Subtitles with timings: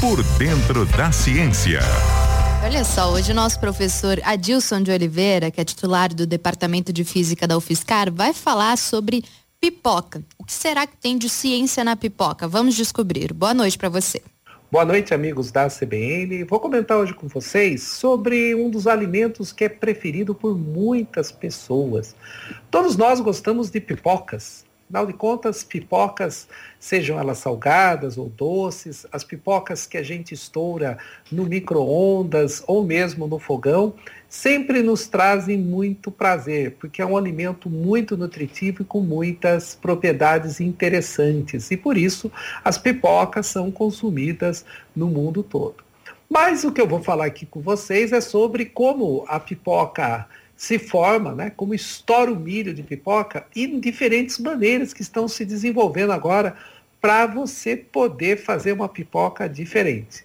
[0.00, 1.80] Por dentro da ciência.
[2.64, 7.04] Olha só, hoje o nosso professor Adilson de Oliveira, que é titular do Departamento de
[7.04, 9.22] Física da UFSCar, vai falar sobre
[9.60, 10.24] pipoca.
[10.38, 12.48] O que será que tem de ciência na pipoca?
[12.48, 13.34] Vamos descobrir.
[13.34, 14.22] Boa noite para você.
[14.72, 16.44] Boa noite, amigos da CBN.
[16.44, 22.16] Vou comentar hoje com vocês sobre um dos alimentos que é preferido por muitas pessoas.
[22.70, 24.64] Todos nós gostamos de pipocas.
[24.90, 26.48] Afinal de contas, pipocas,
[26.80, 30.98] sejam elas salgadas ou doces, as pipocas que a gente estoura
[31.30, 33.94] no micro-ondas ou mesmo no fogão,
[34.28, 40.60] sempre nos trazem muito prazer, porque é um alimento muito nutritivo e com muitas propriedades
[40.60, 41.70] interessantes.
[41.70, 42.28] E por isso,
[42.64, 45.84] as pipocas são consumidas no mundo todo.
[46.28, 50.26] Mas o que eu vou falar aqui com vocês é sobre como a pipoca
[50.60, 55.42] se forma, né, como estoura o milho de pipoca e diferentes maneiras que estão se
[55.42, 56.54] desenvolvendo agora
[57.00, 60.22] para você poder fazer uma pipoca diferente.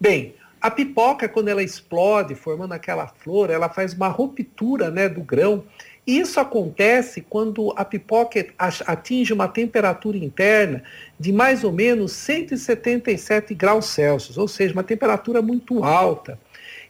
[0.00, 5.20] Bem, a pipoca, quando ela explode, formando aquela flor, ela faz uma ruptura né, do
[5.20, 5.62] grão.
[6.04, 10.82] E isso acontece quando a pipoca atinge uma temperatura interna
[11.20, 16.36] de mais ou menos 177 graus Celsius, ou seja, uma temperatura muito alta.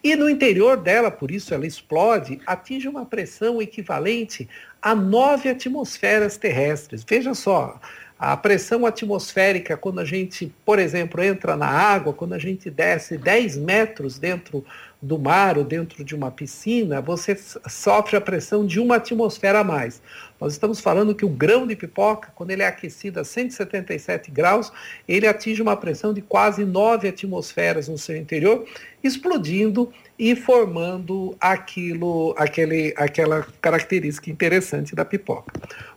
[0.02, 4.48] E no interior dela, por isso ela explode, atinge uma pressão equivalente
[4.80, 7.04] a nove atmosferas terrestres.
[7.06, 7.80] Veja só,
[8.18, 13.16] a pressão atmosférica, quando a gente, por exemplo, entra na água, quando a gente desce
[13.16, 14.64] 10 metros dentro
[15.00, 17.38] do mar ou dentro de uma piscina, você
[17.68, 20.02] sofre a pressão de uma atmosfera a mais.
[20.40, 24.72] Nós estamos falando que o grão de pipoca, quando ele é aquecido a 177 graus,
[25.06, 28.64] ele atinge uma pressão de quase 9 atmosferas no seu interior,
[29.02, 35.52] explodindo e formando aquilo, aquele, aquela característica interessante da pipoca.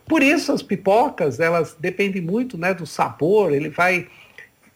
[0.06, 4.08] Por isso, as pipocas, elas dependem muito né, do sabor, ele vai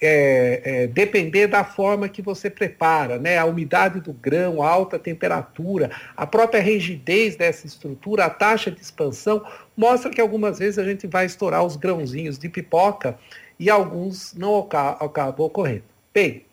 [0.01, 3.39] é, é, depender da forma que você prepara, né?
[3.39, 8.81] A umidade do grão, a alta temperatura, a própria rigidez dessa estrutura, a taxa de
[8.81, 9.45] expansão,
[9.77, 13.19] mostra que algumas vezes a gente vai estourar os grãozinhos de pipoca
[13.59, 15.85] e alguns não acabam ocorrendo.
[16.13, 16.46] Bem,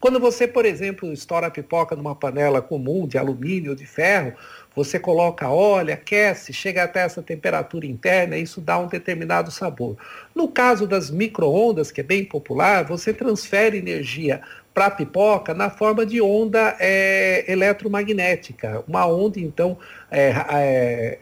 [0.00, 4.32] quando você, por exemplo, estoura a pipoca numa panela comum de alumínio ou de ferro,
[4.74, 9.96] você coloca óleo, aquece, chega até essa temperatura interna, e isso dá um determinado sabor.
[10.34, 14.40] No caso das microondas, que é bem popular, você transfere energia
[14.72, 18.82] para a pipoca na forma de onda é, eletromagnética.
[18.88, 19.76] Uma onda, então,
[20.10, 20.32] é,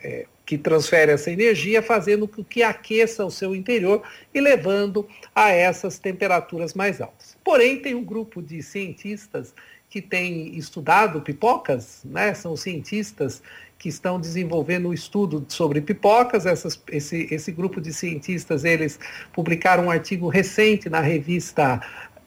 [0.04, 5.50] é, que transfere essa energia, fazendo com que aqueça o seu interior e levando a
[5.50, 7.36] essas temperaturas mais altas.
[7.44, 9.52] Porém, tem um grupo de cientistas
[9.90, 12.32] que tem estudado pipocas, né?
[12.32, 13.42] são cientistas
[13.78, 16.46] que estão desenvolvendo um estudo sobre pipocas.
[16.46, 18.98] Essas, esse, esse grupo de cientistas, eles
[19.34, 21.78] publicaram um artigo recente na revista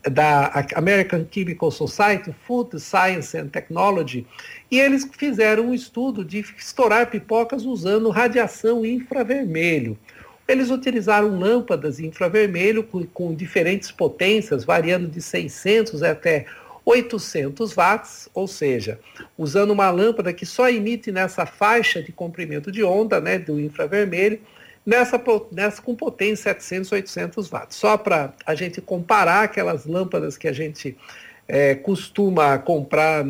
[0.10, 4.26] da American Chemical Society, Food Science and Technology,
[4.70, 9.98] e eles fizeram um estudo de estourar pipocas usando radiação infravermelho.
[10.48, 16.46] Eles utilizaram lâmpadas infravermelho com, com diferentes potências, variando de 600 até
[16.84, 19.00] 800 watts, ou seja,
[19.38, 24.40] usando uma lâmpada que só emite nessa faixa de comprimento de onda, né, do infravermelho,
[24.86, 25.22] nessa,
[25.52, 27.78] nessa com potência 700, 800 watts.
[27.78, 30.98] Só para a gente comparar aquelas lâmpadas que a gente
[31.48, 33.26] é, costuma comprar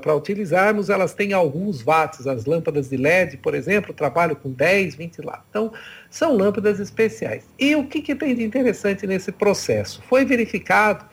[0.00, 2.26] para utilizarmos, elas têm alguns watts.
[2.26, 5.44] As lâmpadas de LED, por exemplo, trabalham com 10, 20 watts.
[5.50, 5.72] Então,
[6.08, 7.44] são lâmpadas especiais.
[7.58, 10.02] E o que, que tem de interessante nesse processo?
[10.08, 11.04] Foi verificado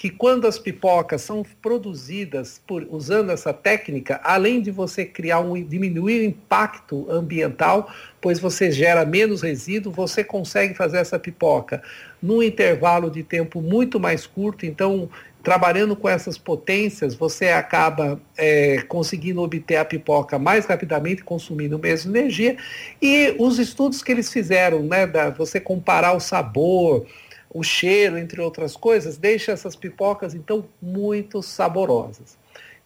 [0.00, 5.62] que quando as pipocas são produzidas por usando essa técnica, além de você criar um
[5.62, 11.82] diminuir o impacto ambiental, pois você gera menos resíduo, você consegue fazer essa pipoca
[12.22, 14.64] num intervalo de tempo muito mais curto.
[14.64, 15.06] Então,
[15.42, 22.06] trabalhando com essas potências, você acaba é, conseguindo obter a pipoca mais rapidamente, consumindo menos
[22.06, 22.56] energia.
[23.02, 27.04] E os estudos que eles fizeram, né, da, você comparar o sabor
[27.52, 32.38] o cheiro, entre outras coisas, deixa essas pipocas então muito saborosas.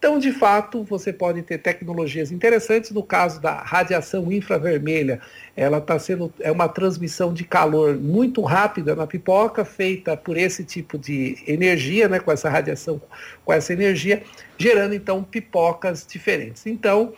[0.05, 2.91] Então, de fato, você pode ter tecnologias interessantes.
[2.91, 5.19] No caso da radiação infravermelha,
[5.57, 10.63] ela está sendo é uma transmissão de calor muito rápida na pipoca, feita por esse
[10.63, 13.01] tipo de energia, né, com essa radiação,
[13.47, 14.23] com essa energia,
[14.59, 16.67] gerando então pipocas diferentes.
[16.67, 17.15] Então,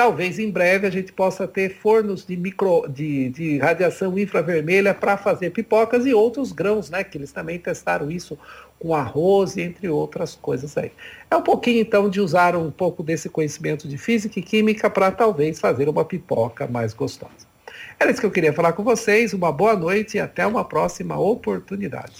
[0.00, 5.18] talvez em breve a gente possa ter fornos de, micro, de, de radiação infravermelha para
[5.18, 7.04] fazer pipocas e outros grãos, né?
[7.04, 8.38] Que eles também testaram isso
[8.78, 10.90] com arroz e entre outras coisas aí.
[11.30, 15.10] É um pouquinho então de usar um pouco desse conhecimento de física e química para
[15.10, 17.50] talvez fazer uma pipoca mais gostosa.
[17.98, 19.34] Era isso que eu queria falar com vocês.
[19.34, 22.16] Uma boa noite e até uma próxima oportunidade.